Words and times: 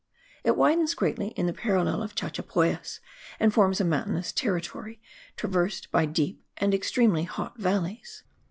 It 0.43 0.57
widens 0.57 0.95
greatly 0.95 1.27
in 1.37 1.45
the 1.45 1.53
parallel 1.53 2.01
of 2.01 2.15
Chachapoyas, 2.15 3.01
and 3.39 3.53
forms 3.53 3.79
a 3.79 3.85
mountainous 3.85 4.31
territory, 4.31 4.99
traversed 5.37 5.91
by 5.91 6.07
deep 6.07 6.43
and 6.57 6.73
extremely 6.73 7.25
hot 7.25 7.59
valleys. 7.59 8.23